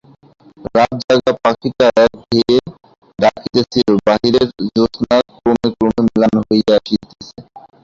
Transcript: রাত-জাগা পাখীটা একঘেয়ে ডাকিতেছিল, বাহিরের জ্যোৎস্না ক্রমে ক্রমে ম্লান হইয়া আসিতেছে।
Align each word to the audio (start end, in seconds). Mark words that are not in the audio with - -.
রাত-জাগা 0.75 1.33
পাখীটা 1.43 1.87
একঘেয়ে 2.05 2.57
ডাকিতেছিল, 3.19 3.89
বাহিরের 4.07 4.47
জ্যোৎস্না 4.67 5.15
ক্রমে 5.35 5.67
ক্রমে 5.73 6.01
ম্লান 6.07 6.35
হইয়া 6.47 6.73
আসিতেছে। 6.77 7.37